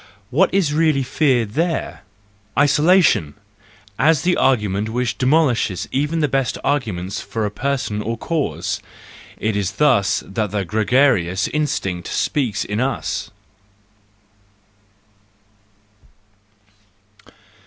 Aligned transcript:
What 0.31 0.51
is 0.51 0.73
really 0.73 1.03
feared 1.03 1.51
there? 1.53 2.01
Isolation 2.57 3.35
l 3.37 3.43
as 4.09 4.23
the 4.23 4.35
argument 4.35 4.89
which 4.89 5.15
demolishes 5.19 5.87
even 5.91 6.21
the 6.21 6.27
best 6.27 6.57
arguments 6.63 7.21
for 7.21 7.45
a 7.45 7.51
person 7.51 8.01
or 8.01 8.17
cause!—It 8.17 9.55
is 9.55 9.73
thus 9.73 10.23
that 10.25 10.49
the 10.49 10.65
gregarious 10.65 11.47
instinct 11.49 12.07
speaks 12.07 12.65
in 12.65 12.79
us. 12.79 13.29